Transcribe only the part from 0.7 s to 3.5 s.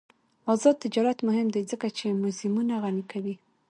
تجارت مهم دی ځکه چې موزیمونه غني کوي.